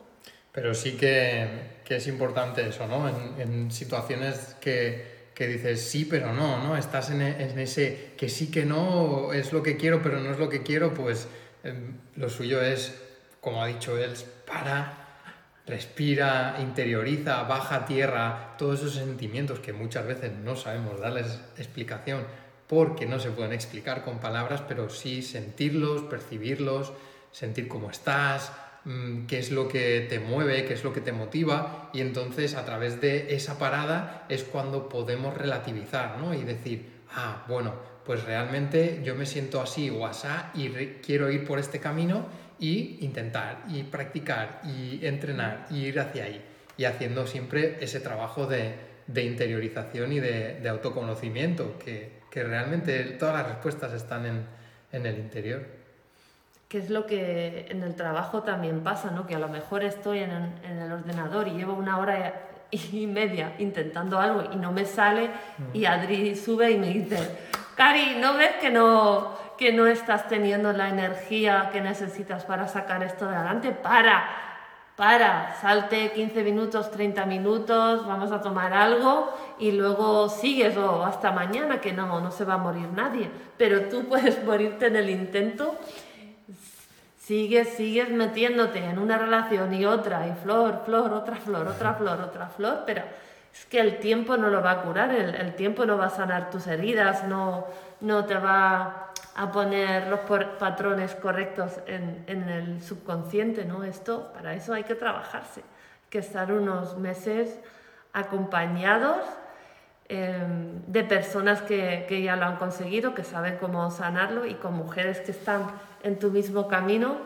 Pero 0.53 0.75
sí 0.75 0.97
que, 0.97 1.81
que 1.85 1.97
es 1.97 2.07
importante 2.07 2.67
eso, 2.67 2.87
¿no? 2.87 3.09
En, 3.09 3.71
situaciones 3.71 4.57
que, 4.61 5.31
que, 5.35 5.47
dices 5.47 5.83
sí, 5.83 6.05
pero 6.05 6.33
no, 6.33 6.63
¿no? 6.63 6.77
Estás 6.77 7.11
en, 7.11 7.23
en, 7.23 7.59
ese 7.59 8.13
que 8.19 8.29
sí, 8.29 8.51
que 8.51 8.67
no, 8.67 9.33
es 9.33 9.53
lo 9.53 9.63
que 9.63 9.79
quiero, 9.79 10.03
pero 10.03 10.21
no 10.21 10.31
es 10.31 10.39
lo 10.39 10.51
que 10.51 10.63
quiero, 10.63 10.93
pues 10.93 11.27
lo 12.17 12.29
suyo 12.29 12.63
es, 12.63 13.01
como 13.41 13.63
ha 13.63 13.67
dicho 13.67 13.97
él, 13.99 14.15
para, 14.47 14.99
respira, 15.67 16.57
interioriza, 16.61 17.43
baja 17.45 17.77
a 17.77 17.87
tierra, 17.87 18.55
todos 18.59 18.81
esos 18.81 18.95
sentimientos 18.95 19.61
que 19.61 19.73
muchas 19.73 20.07
veces 20.07 20.33
no 20.33 20.57
sabemos 20.57 21.01
darles 21.01 21.41
explicación 21.57 22.27
porque 22.67 23.07
no 23.07 23.21
se 23.21 23.31
pueden 23.31 23.53
explicar 23.53 24.03
con 24.03 24.19
palabras, 24.19 24.63
pero 24.67 24.89
sí 24.89 25.23
sentirlos, 25.23 26.03
percibirlos, 26.03 26.93
sentir 27.31 27.69
cómo 27.69 27.91
estás, 27.91 28.51
Mm, 28.85 29.27
qué 29.27 29.39
es 29.39 29.53
lo 29.53 29.69
que 29.69 30.07
te 30.09 30.19
mueve, 30.19 30.65
qué 30.65 30.75
es 30.75 30.83
lo 30.83 30.93
que 30.93 31.01
te 31.01 31.13
motiva 31.13 31.91
y 31.93 32.01
entonces 32.01 32.57
a 32.57 32.65
través 32.65 33.01
de 33.01 33.33
esa 33.37 33.57
parada 33.57 34.27
es 34.29 34.43
cuando 34.43 34.89
podemos 34.89 35.37
relativizar 35.37 36.19
¿no? 36.19 36.35
y 36.35 36.43
decir, 36.43 36.91
ah, 37.15 37.45
bueno, 37.47 37.75
pues 38.05 38.25
realmente 38.25 39.01
yo 39.05 39.15
me 39.15 39.27
siento 39.27 39.61
así 39.61 39.91
o 39.91 40.07
asá 40.07 40.51
y 40.55 40.69
quiero 41.05 41.31
ir 41.31 41.47
por 41.47 41.59
este 41.59 41.79
camino 41.79 42.27
y 42.59 42.99
intentar 43.01 43.65
y 43.69 43.83
practicar 43.85 44.61
y 44.65 45.05
entrenar 45.05 45.67
y 45.71 45.87
ir 45.87 46.01
hacia 46.01 46.25
ahí 46.25 46.43
y 46.77 46.85
haciendo 46.85 47.27
siempre 47.27 47.79
ese 47.81 48.01
trabajo 48.01 48.47
de, 48.47 48.75
de 49.07 49.25
interiorización 49.25 50.13
y 50.13 50.21
de, 50.21 50.61
de 50.61 50.69
autoconocimiento 50.69 51.79
que, 51.79 52.21
que, 52.31 52.45
realmente 52.45 53.03
todas 53.19 53.35
las 53.35 53.49
respuestas 53.49 53.93
están 53.93 54.27
en, 54.27 54.47
en 54.93 55.07
el 55.07 55.19
interior 55.19 55.83
que 56.69 56.79
es 56.79 56.89
lo 56.89 57.05
que 57.05 57.67
en 57.69 57.83
el 57.83 57.95
trabajo 57.95 58.45
también 58.45 58.81
pasa, 58.81 59.11
¿no? 59.11 59.27
que 59.27 59.35
a 59.35 59.39
lo 59.39 59.49
mejor 59.49 59.85
estoy 59.85 60.21
en, 60.21 60.31
en 60.31 60.79
el 60.79 60.91
ordenador 60.91 61.47
y 61.47 61.51
llevo 61.51 61.75
una 61.75 61.99
hora 61.99 62.49
y 62.73 63.07
media 63.07 63.55
intentando 63.59 64.19
algo 64.19 64.51
y 64.53 64.57
no 64.57 64.73
me 64.73 64.87
sale 64.87 65.29
y 65.75 65.81
mm. 65.81 65.87
Adri 65.87 66.37
sube 66.37 66.71
y 66.71 66.79
me 66.79 66.89
dice, 66.89 67.19
Cari, 67.77 68.17
¿no 68.21 68.35
ves 68.35 68.57
que 68.61 68.71
no, 68.71 69.37
que 69.57 69.73
no 69.73 69.87
estás 69.87 70.29
teniendo 70.29 70.73
la 70.73 70.89
energía 70.89 71.71
que 71.73 71.81
necesitas 71.81 72.45
para 72.45 72.69
sacar 72.69 73.03
esto 73.03 73.27
de 73.27 73.37
adelante? 73.37 73.73
Para, 73.73 74.25
para, 74.97 75.57
salte 75.61 76.13
15 76.13 76.43
minutos, 76.43 76.91
30 76.91 77.25
minutos, 77.27 78.07
vamos 78.07 78.31
a 78.31 78.41
tomar 78.41 78.73
algo 78.73 79.35
y 79.59 79.73
luego 79.73 80.29
sigues 80.29 80.77
o 80.77 81.05
hasta 81.05 81.33
mañana 81.33 81.81
que 81.81 81.93
no, 81.93 82.21
no 82.21 82.31
se 82.31 82.45
va 82.45 82.55
a 82.55 82.59
morir 82.59 82.89
nadie, 82.95 83.31
pero 83.57 83.89
tú 83.89 84.05
puedes 84.09 84.45
morirte 84.45 84.87
en 84.87 84.97
el 84.97 85.11
intento 85.11 85.77
sigues, 87.23 87.69
sigues 87.71 88.11
metiéndote 88.11 88.79
en 88.79 88.99
una 88.99 89.17
relación 89.17 89.73
y 89.73 89.85
otra, 89.85 90.27
y 90.27 90.33
flor, 90.43 90.83
flor, 90.85 91.13
otra 91.13 91.37
flor, 91.37 91.67
otra 91.69 91.95
flor, 91.95 92.21
otra 92.21 92.49
flor, 92.49 92.83
pero 92.85 93.03
es 93.53 93.67
que 93.67 93.81
el 93.81 93.99
tiempo 93.99 94.37
no 94.37 94.49
lo 94.49 94.63
va 94.63 94.73
a 94.73 94.83
curar, 94.83 95.11
el, 95.15 95.55
tiempo 95.55 95.85
no 95.85 95.99
va 95.99 96.07
a 96.07 96.11
sanar 96.11 96.51
tus 96.51 96.67
heridas, 96.67 97.25
no, 97.25 97.67
no 98.01 98.25
te 98.25 98.35
va 98.35 99.11
a 99.35 99.53
poner 99.53 100.09
los 100.09 100.21
patrones 100.59 101.15
correctos 101.15 101.73
en, 101.87 102.25
en, 102.27 102.49
el 102.49 102.83
subconsciente, 102.83 103.65
¿no? 103.65 103.85
Esto, 103.85 104.33
para 104.33 104.55
eso 104.55 104.73
hay 104.73 104.85
que 104.85 104.95
trabajarse, 104.95 105.61
hay 105.61 106.11
que 106.11 106.19
estar 106.19 106.51
unos 106.51 106.97
meses 106.97 107.61
acompañados 108.15 109.21
em, 110.09 110.83
de 110.87 111.05
personas 111.05 111.61
que, 111.63 112.07
que 112.09 112.23
ya 112.23 112.37
lo 112.37 112.47
han 112.47 112.57
conseguido, 112.57 113.15
que 113.15 113.25
saben 113.25 113.59
cómo 113.59 113.91
sanarlo 113.91 114.47
y 114.47 114.55
con 114.55 114.75
mujeres 114.75 115.21
que 115.21 115.33
están 115.33 115.67
en 116.03 116.19
tu 116.19 116.31
mismo 116.31 116.69
camino 116.69 117.17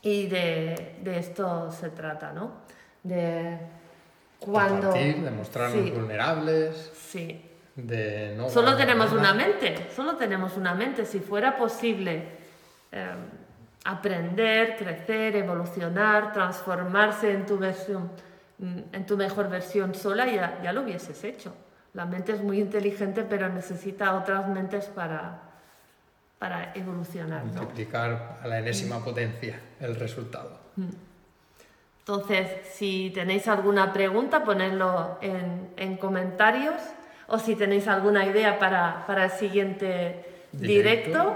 y 0.00 0.26
de, 0.26 0.96
de 1.02 1.18
esto 1.18 1.70
se 1.70 1.90
trata, 1.90 2.32
¿no? 2.32 2.52
De 3.02 3.58
cuando... 4.44 4.92
de 4.92 5.30
mostrarnos 5.30 5.90
vulnerables. 5.92 6.92
Sí. 6.94 7.50
De 7.74 8.34
no 8.36 8.48
solo 8.48 8.76
tenemos 8.76 9.12
una 9.12 9.34
mente, 9.34 9.88
solo 9.94 10.16
tenemos 10.16 10.56
una 10.56 10.74
mente. 10.74 11.04
Si 11.04 11.18
fuera 11.18 11.56
posible 11.56 12.22
em, 12.92 13.18
aprender, 13.84 14.76
crecer, 14.76 15.34
evolucionar, 15.36 16.32
transformarse 16.32 17.32
en 17.32 17.46
tu 17.46 17.58
versión, 17.58 18.10
mm, 18.58 18.78
en 18.92 19.06
tu 19.06 19.16
mejor 19.16 19.48
versión 19.48 19.94
sola, 19.94 20.26
ya, 20.26 20.60
ya 20.62 20.72
lo 20.72 20.82
hubieses 20.82 21.24
hecho. 21.24 21.52
La 21.94 22.04
mente 22.04 22.32
es 22.32 22.42
muy 22.42 22.60
inteligente, 22.60 23.24
pero 23.28 23.48
necesita 23.48 24.14
otras 24.14 24.48
mentes 24.48 24.86
para, 24.86 25.40
para 26.38 26.72
evolucionar. 26.74 27.44
Multiplicar 27.44 28.38
a 28.42 28.46
la 28.46 28.58
enésima 28.60 29.00
mm. 29.00 29.04
potencia 29.04 29.60
el 29.80 29.96
resultado. 29.96 30.60
Mm. 30.76 31.13
Entonces, 32.06 32.48
si 32.74 33.10
tenéis 33.14 33.48
alguna 33.48 33.94
pregunta, 33.94 34.44
ponedlo 34.44 35.16
en, 35.22 35.70
en 35.78 35.96
comentarios 35.96 36.74
o 37.28 37.38
si 37.38 37.56
tenéis 37.56 37.88
alguna 37.88 38.26
idea 38.26 38.58
para, 38.58 39.06
para 39.06 39.24
el 39.24 39.30
siguiente 39.30 40.22
directo. 40.52 41.34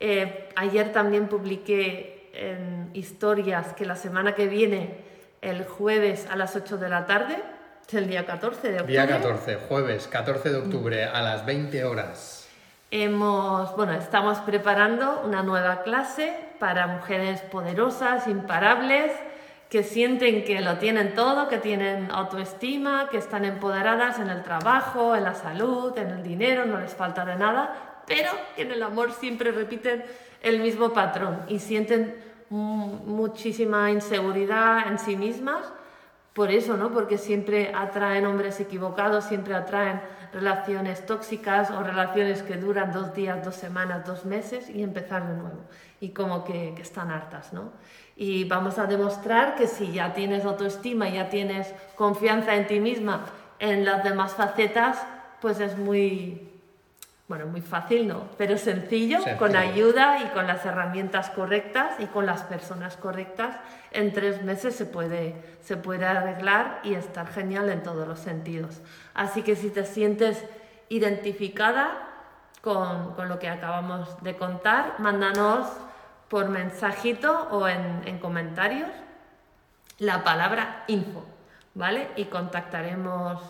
Eh, 0.00 0.50
ayer 0.56 0.92
también 0.92 1.26
publiqué 1.28 2.28
en 2.34 2.90
historias 2.92 3.72
que 3.72 3.86
la 3.86 3.96
semana 3.96 4.34
que 4.34 4.46
viene, 4.46 4.98
el 5.40 5.64
jueves 5.64 6.26
a 6.30 6.36
las 6.36 6.54
8 6.54 6.76
de 6.76 6.88
la 6.90 7.06
tarde, 7.06 7.38
es 7.88 7.94
el 7.94 8.06
día 8.06 8.26
14 8.26 8.72
de 8.72 8.74
octubre. 8.74 8.92
Día 8.92 9.08
14, 9.08 9.56
jueves 9.68 10.06
14 10.06 10.50
de 10.50 10.56
octubre 10.56 11.04
a 11.04 11.22
las 11.22 11.46
20 11.46 11.82
horas 11.84 12.44
Hemos, 12.90 13.74
bueno, 13.74 13.92
estamos 13.94 14.38
preparando 14.38 15.22
una 15.24 15.42
nueva 15.42 15.82
clase 15.82 16.32
para 16.60 16.86
mujeres 16.86 17.40
poderosas, 17.40 18.28
imparables, 18.28 19.10
que 19.74 19.82
sienten 19.82 20.44
que 20.44 20.60
lo 20.60 20.78
tienen 20.78 21.16
todo, 21.16 21.48
que 21.48 21.58
tienen 21.58 22.08
autoestima, 22.12 23.08
que 23.10 23.18
están 23.18 23.44
empoderadas 23.44 24.20
en 24.20 24.30
el 24.30 24.44
trabajo, 24.44 25.16
en 25.16 25.24
la 25.24 25.34
salud, 25.34 25.98
en 25.98 26.10
el 26.10 26.22
dinero, 26.22 26.64
no 26.64 26.78
les 26.78 26.94
falta 26.94 27.24
de 27.24 27.34
nada, 27.34 28.02
pero 28.06 28.30
que 28.54 28.62
en 28.62 28.70
el 28.70 28.80
amor 28.84 29.10
siempre 29.10 29.50
repiten 29.50 30.04
el 30.42 30.60
mismo 30.60 30.92
patrón 30.92 31.40
y 31.48 31.58
sienten 31.58 32.14
muchísima 32.50 33.90
inseguridad 33.90 34.86
en 34.86 35.00
sí 35.00 35.16
mismas 35.16 35.64
por 36.34 36.50
eso, 36.50 36.76
¿no? 36.76 36.90
Porque 36.90 37.16
siempre 37.16 37.72
atraen 37.74 38.26
hombres 38.26 38.58
equivocados, 38.58 39.24
siempre 39.24 39.54
atraen 39.54 40.00
relaciones 40.32 41.06
tóxicas 41.06 41.70
o 41.70 41.80
relaciones 41.82 42.42
que 42.42 42.56
duran 42.56 42.92
dos 42.92 43.14
días, 43.14 43.44
dos 43.44 43.54
semanas, 43.54 44.04
dos 44.04 44.24
meses 44.24 44.68
y 44.68 44.82
empezar 44.82 45.28
de 45.28 45.34
nuevo. 45.34 45.60
Y 46.00 46.08
como 46.10 46.44
que, 46.44 46.72
que 46.74 46.82
están 46.82 47.12
hartas, 47.12 47.52
¿no? 47.52 47.72
Y 48.16 48.44
vamos 48.44 48.78
a 48.78 48.86
demostrar 48.86 49.54
que 49.54 49.68
si 49.68 49.92
ya 49.92 50.12
tienes 50.12 50.44
autoestima, 50.44 51.08
ya 51.08 51.28
tienes 51.28 51.72
confianza 51.94 52.56
en 52.56 52.66
ti 52.66 52.80
misma, 52.80 53.26
en 53.60 53.84
las 53.84 54.02
demás 54.02 54.34
facetas, 54.34 54.98
pues 55.40 55.60
es 55.60 55.78
muy, 55.78 56.53
bueno, 57.26 57.46
muy 57.46 57.62
fácil 57.62 58.06
no, 58.06 58.28
pero 58.36 58.58
sencillo, 58.58 59.18
con 59.38 59.56
ayuda 59.56 60.22
y 60.22 60.28
con 60.34 60.46
las 60.46 60.66
herramientas 60.66 61.30
correctas 61.30 61.98
y 61.98 62.06
con 62.06 62.26
las 62.26 62.42
personas 62.42 62.98
correctas, 62.98 63.56
en 63.92 64.12
tres 64.12 64.42
meses 64.42 64.76
se 64.76 64.84
puede, 64.84 65.34
se 65.62 65.78
puede 65.78 66.04
arreglar 66.04 66.80
y 66.84 66.94
estar 66.94 67.26
genial 67.28 67.70
en 67.70 67.82
todos 67.82 68.06
los 68.06 68.18
sentidos. 68.18 68.82
Así 69.14 69.42
que 69.42 69.56
si 69.56 69.70
te 69.70 69.86
sientes 69.86 70.44
identificada 70.90 72.10
con, 72.60 73.14
con 73.14 73.28
lo 73.28 73.38
que 73.38 73.48
acabamos 73.48 74.22
de 74.22 74.36
contar, 74.36 74.96
mándanos 74.98 75.66
por 76.28 76.50
mensajito 76.50 77.48
o 77.50 77.66
en, 77.68 78.02
en 78.04 78.18
comentarios 78.18 78.90
la 79.98 80.24
palabra 80.24 80.84
info, 80.88 81.24
¿vale? 81.72 82.08
Y 82.16 82.26
contactaremos, 82.26 83.40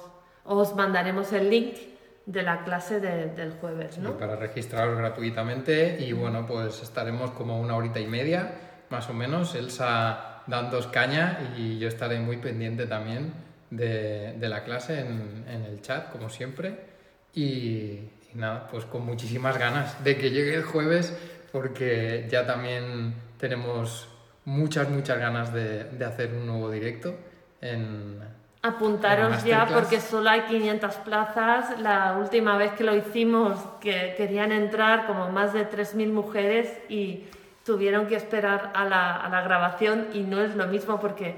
os 0.44 0.76
mandaremos 0.76 1.32
el 1.32 1.50
link 1.50 1.93
de 2.26 2.42
la 2.42 2.64
clase 2.64 3.00
del 3.00 3.52
jueves, 3.60 3.98
¿no? 3.98 4.16
para 4.16 4.36
registraros 4.36 4.96
gratuitamente 4.96 5.98
y 6.00 6.12
bueno, 6.12 6.46
pues 6.46 6.82
estaremos 6.82 7.30
como 7.32 7.60
una 7.60 7.76
horita 7.76 8.00
y 8.00 8.06
media, 8.06 8.52
más 8.88 9.08
o 9.10 9.12
menos, 9.12 9.54
Elsa 9.54 10.42
dando 10.46 10.78
caña 10.90 11.54
y 11.56 11.78
yo 11.78 11.88
estaré 11.88 12.18
muy 12.20 12.38
pendiente 12.38 12.86
también 12.86 13.32
de, 13.70 14.34
de 14.38 14.48
la 14.48 14.64
clase 14.64 15.00
en, 15.00 15.44
en, 15.48 15.64
el 15.64 15.80
chat, 15.80 16.10
como 16.10 16.28
siempre. 16.28 16.94
Y, 17.34 18.00
nada, 18.34 18.68
pues 18.68 18.84
con 18.84 19.04
muchísimas 19.04 19.58
ganas 19.58 20.02
de 20.02 20.16
que 20.16 20.30
llegue 20.30 20.54
el 20.54 20.64
jueves 20.64 21.16
porque 21.52 22.26
ya 22.30 22.46
también 22.46 23.14
tenemos 23.38 24.08
muchas, 24.44 24.88
muchas 24.88 25.18
ganas 25.18 25.52
de, 25.52 25.84
de 25.84 26.04
hacer 26.04 26.32
un 26.32 26.46
nuevo 26.46 26.70
directo 26.70 27.14
en, 27.60 28.18
Apuntaros 28.64 29.44
ya 29.44 29.66
porque 29.66 30.00
solo 30.00 30.30
hay 30.30 30.40
500 30.42 30.94
plazas. 30.96 31.78
La 31.80 32.16
última 32.18 32.56
vez 32.56 32.72
que 32.72 32.82
lo 32.82 32.96
hicimos 32.96 33.58
que 33.80 34.14
querían 34.16 34.52
entrar 34.52 35.06
como 35.06 35.28
más 35.28 35.52
de 35.52 35.68
3.000 35.70 36.10
mujeres 36.10 36.72
y, 36.88 37.24
tuvieron 37.64 38.06
que 38.06 38.16
esperar 38.16 38.70
a 38.74 38.84
la, 38.84 39.16
a 39.16 39.28
la 39.28 39.40
grabación 39.40 40.08
y 40.12 40.20
no 40.20 40.40
es 40.42 40.54
lo 40.54 40.66
mismo 40.66 41.00
porque 41.00 41.34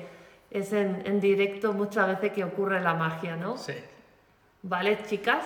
es 0.51 0.73
en, 0.73 1.03
en 1.07 1.21
directo 1.21 1.73
muchas 1.73 2.09
veces 2.09 2.33
que 2.33 2.45
ocurre 2.45 2.81
la 2.81 2.95
magia, 2.95 3.37
¿no? 3.37 3.57
Sí. 3.57 3.75
¿Vale, 4.63 4.99
chicas? 5.07 5.45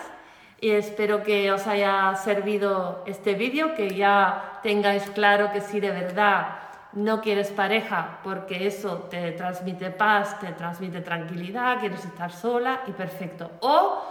Y 0.59 0.71
espero 0.71 1.23
que 1.23 1.51
os 1.51 1.67
haya 1.67 2.15
servido 2.15 3.03
este 3.05 3.35
vídeo, 3.35 3.75
que 3.75 3.95
ya 3.95 4.59
tengáis 4.63 5.03
claro 5.11 5.51
que 5.51 5.61
si 5.61 5.79
de 5.79 5.91
verdad 5.91 6.59
no 6.93 7.21
quieres 7.21 7.49
pareja 7.49 8.19
porque 8.23 8.67
eso 8.67 9.07
te 9.09 9.31
transmite 9.31 9.91
paz, 9.91 10.39
te 10.39 10.51
transmite 10.53 11.01
tranquilidad, 11.01 11.79
quieres 11.79 12.03
estar 12.05 12.31
sola 12.31 12.81
y 12.87 12.91
perfecto. 12.91 13.51
O 13.61 14.01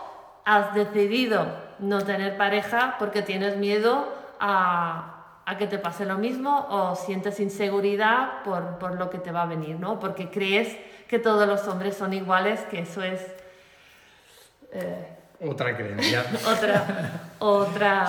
has 0.44 0.74
decidido 0.74 1.46
no 1.78 2.02
tener 2.02 2.36
pareja 2.36 2.96
porque 2.98 3.22
tienes 3.22 3.56
miedo 3.56 4.08
a, 4.40 5.16
que 5.58 5.66
te 5.66 5.78
pase 5.78 6.06
lo 6.06 6.16
mismo 6.16 6.66
o 6.70 6.94
sientes 6.94 7.40
inseguridad 7.40 8.42
por, 8.44 8.78
por, 8.78 8.94
lo 8.94 9.10
que 9.10 9.18
te 9.18 9.32
va 9.32 9.42
a 9.42 9.46
venir, 9.46 9.78
¿no? 9.80 9.98
Porque 9.98 10.30
crees 10.30 10.78
que 11.08 11.18
todos 11.18 11.46
los 11.46 11.66
hombres 11.66 11.96
son 11.96 12.12
iguales, 12.12 12.60
que 12.70 12.80
eso 12.80 13.02
es... 13.02 13.20
Eh, 14.72 15.19
otra 15.40 15.76
creencia. 15.76 16.24
otra, 16.46 17.32
otra. 17.38 18.06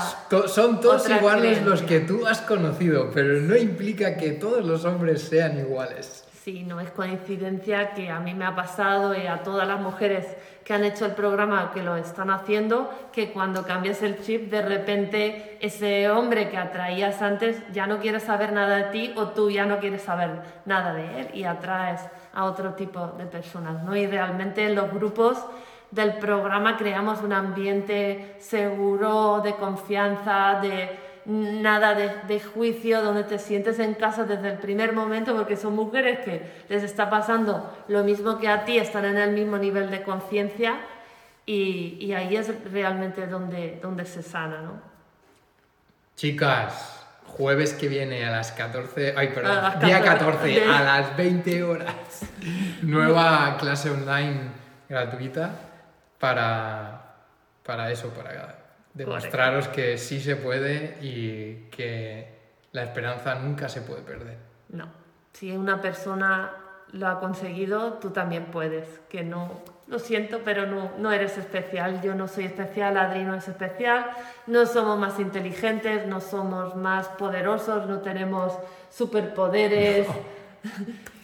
son 0.47 0.81
todos 0.81 1.09
iguales 1.09 1.63
los 1.63 1.81
que 1.81 2.01
tú 2.01 2.27
has 2.27 2.41
conocido, 2.41 3.09
pero 3.13 3.39
no 3.41 3.55
implica 3.55 4.17
que 4.17 4.31
todos 4.31 4.65
los 4.65 4.85
hombres 4.85 5.21
sean 5.23 5.57
iguales. 5.57 6.25
Sí, 6.43 6.63
no 6.63 6.79
es 6.79 6.89
coincidencia 6.89 7.93
que 7.93 8.09
a 8.09 8.19
mí 8.19 8.33
me 8.33 8.45
ha 8.45 8.55
pasado 8.55 9.13
y 9.15 9.27
a 9.27 9.43
todas 9.43 9.67
las 9.67 9.79
mujeres 9.79 10.25
que 10.63 10.73
han 10.73 10.83
hecho 10.83 11.05
el 11.05 11.11
programa 11.11 11.71
que 11.71 11.83
lo 11.83 11.97
están 11.97 12.31
haciendo, 12.31 12.89
que 13.13 13.31
cuando 13.31 13.63
cambias 13.63 14.01
el 14.01 14.21
chip, 14.21 14.49
de 14.49 14.63
repente 14.63 15.59
ese 15.61 16.09
hombre 16.09 16.49
que 16.49 16.57
atraías 16.57 17.21
antes 17.21 17.61
ya 17.71 17.85
no 17.85 17.99
quiere 17.99 18.19
saber 18.19 18.53
nada 18.53 18.77
de 18.77 18.83
ti 18.85 19.13
o 19.15 19.27
tú 19.29 19.51
ya 19.51 19.67
no 19.67 19.79
quieres 19.79 20.01
saber 20.01 20.31
nada 20.65 20.95
de 20.95 21.21
él 21.21 21.27
y 21.35 21.43
atraes 21.43 22.01
a 22.33 22.45
otro 22.45 22.73
tipo 22.73 23.05
de 23.19 23.25
personas, 23.25 23.83
¿no? 23.83 23.95
Y 23.95 24.07
realmente 24.07 24.65
en 24.65 24.73
los 24.73 24.91
grupos 24.91 25.45
del 25.91 26.13
programa 26.13 26.77
creamos 26.77 27.21
un 27.21 27.33
ambiente 27.33 28.35
seguro, 28.39 29.41
de 29.41 29.55
confianza, 29.55 30.59
de 30.61 30.89
nada 31.25 31.93
de, 31.93 32.39
juicio, 32.39 33.03
donde 33.03 33.23
te 33.23 33.37
sientes 33.37 33.77
en 33.79 33.93
casa 33.93 34.23
desde 34.23 34.49
el 34.49 34.57
primer 34.57 34.93
momento, 34.93 35.35
porque 35.35 35.55
son 35.55 35.75
mujeres 35.75 36.19
que 36.19 36.41
les 36.69 36.83
está 36.83 37.09
pasando 37.09 37.71
lo 37.87 38.03
mismo 38.03 38.39
que 38.39 38.47
a 38.47 38.65
ti, 38.65 38.77
están 38.77 39.05
en 39.05 39.17
el 39.17 39.31
mismo 39.31 39.57
nivel 39.57 39.91
de 39.91 40.01
conciencia 40.01 40.79
y, 41.45 42.11
ahí 42.13 42.35
es 42.35 42.49
realmente 42.71 43.27
donde, 43.27 43.79
donde 43.81 44.05
se 44.05 44.23
sana, 44.23 44.61
¿no? 44.61 44.81
Chicas, 46.15 47.05
jueves 47.25 47.73
que 47.73 47.87
viene 47.87 48.25
a 48.25 48.31
las 48.31 48.51
14, 48.51 49.13
ay, 49.17 49.29
perdón, 49.29 49.79
día 49.83 50.01
14, 50.01 50.65
a 50.65 50.83
las 50.83 51.17
20 51.17 51.63
horas, 51.63 51.95
nueva 52.81 53.57
clase 53.59 53.89
online 53.89 54.51
gratuita 54.89 55.70
para, 56.21 57.15
para 57.65 57.91
eso, 57.91 58.09
para 58.09 58.55
demostraros 58.93 59.67
que 59.67 59.97
sí 59.97 60.21
se 60.21 60.35
puede 60.35 60.97
y 61.01 61.67
que 61.71 62.39
la 62.71 62.83
esperanza 62.83 63.35
nunca 63.35 63.67
se 63.67 63.81
puede 63.81 64.03
perder. 64.03 64.37
No, 64.69 64.87
si 65.33 65.51
una 65.51 65.81
persona 65.81 66.51
lo 66.91 67.07
ha 67.07 67.19
conseguido, 67.19 67.93
tú 67.93 68.11
también 68.11 68.45
puedes, 68.45 68.87
que 69.09 69.23
no, 69.23 69.61
lo 69.87 69.97
siento, 69.97 70.41
pero 70.45 70.67
no, 70.67 70.91
no 70.99 71.11
eres 71.11 71.37
especial, 71.37 72.01
yo 72.01 72.13
no 72.13 72.27
soy 72.27 72.45
especial, 72.45 72.97
Adri 72.97 73.23
no 73.23 73.33
es 73.33 73.47
especial, 73.47 74.11
no 74.45 74.65
somos 74.67 74.99
más 74.99 75.19
inteligentes, 75.19 76.05
no 76.05 76.21
somos 76.21 76.75
más 76.75 77.07
poderosos, 77.07 77.87
no 77.87 77.99
tenemos 77.99 78.53
superpoderes. 78.91 80.07
no, 80.07 80.13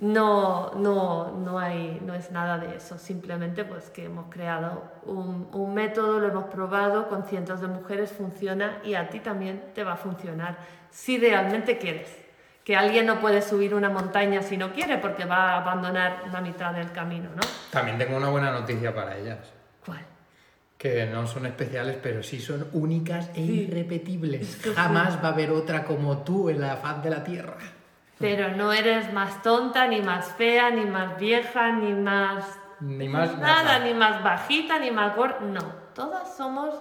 no, 0.00 0.70
no, 0.74 1.58
hay, 1.58 2.00
no 2.04 2.14
es 2.14 2.30
nada 2.30 2.56
de 2.56 2.76
eso, 2.76 2.98
simplemente 2.98 3.64
pues 3.64 3.90
que 3.90 4.06
hemos 4.06 4.26
creado 4.30 4.82
un, 5.04 5.48
un, 5.52 5.74
método, 5.74 6.18
lo 6.18 6.28
hemos 6.28 6.44
probado 6.44 7.08
con 7.08 7.24
cientos 7.24 7.60
de 7.60 7.68
mujeres, 7.68 8.10
funciona 8.10 8.78
y 8.82 8.94
a 8.94 9.10
ti 9.10 9.20
también 9.20 9.62
te 9.74 9.84
va 9.84 9.92
a 9.92 9.96
funcionar, 9.96 10.56
si 10.90 11.18
realmente 11.18 11.76
quieres. 11.76 12.08
Que 12.64 12.76
alguien 12.76 13.06
no 13.06 13.20
puede 13.20 13.42
subir 13.42 13.74
una 13.74 13.90
montaña 13.90 14.42
si 14.42 14.56
no 14.56 14.72
quiere 14.72 14.98
porque 14.98 15.24
va 15.24 15.52
a 15.52 15.56
abandonar 15.58 16.24
la 16.32 16.40
mitad 16.40 16.72
del 16.72 16.92
camino, 16.92 17.28
¿no? 17.34 17.42
También 17.70 17.98
tengo 17.98 18.16
una 18.16 18.28
buena 18.28 18.52
noticia 18.52 18.94
para 18.94 19.16
ellas. 19.16 19.38
¿Cuál? 19.84 20.04
Que 20.78 21.06
no 21.06 21.26
son 21.26 21.46
especiales, 21.46 21.98
pero 22.02 22.22
sí 22.22 22.38
son 22.38 22.68
únicas 22.72 23.30
e 23.34 23.40
irrepetibles. 23.40 24.60
Jamás 24.74 25.22
va 25.22 25.28
a 25.28 25.32
haber 25.32 25.50
otra 25.50 25.84
como 25.84 26.18
tú 26.18 26.48
en 26.48 26.60
la 26.60 26.76
faz 26.76 27.02
de 27.02 27.10
la 27.10 27.24
tierra. 27.24 27.56
Pero 28.20 28.54
no 28.54 28.72
eres 28.72 29.12
más 29.12 29.42
tonta, 29.42 29.86
ni 29.86 30.02
más 30.02 30.32
fea, 30.34 30.70
ni 30.70 30.84
más 30.84 31.18
vieja, 31.18 31.72
ni 31.72 31.94
más... 31.94 32.58
Ni 32.80 33.08
más 33.08 33.36
nada, 33.38 33.78
ni 33.80 33.94
más 33.94 34.22
bajita, 34.22 34.78
ni 34.78 34.90
más 34.90 35.16
gorda. 35.16 35.40
No, 35.40 35.62
todas 35.94 36.36
somos 36.36 36.74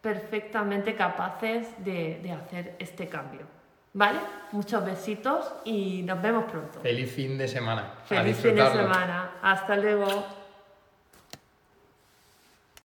perfectamente 0.00 0.94
capaces 0.94 1.68
de, 1.84 2.20
de 2.22 2.32
hacer 2.32 2.76
este 2.78 3.08
cambio. 3.08 3.46
¿Vale? 3.94 4.18
Muchos 4.52 4.82
besitos 4.84 5.52
y 5.64 6.02
nos 6.02 6.20
vemos 6.22 6.44
pronto. 6.50 6.80
Feliz 6.80 7.14
fin 7.14 7.36
de 7.36 7.46
semana. 7.46 7.92
Feliz 8.06 8.38
fin 8.38 8.54
de 8.54 8.66
semana. 8.70 9.32
Hasta 9.42 9.76
luego. 9.76 10.41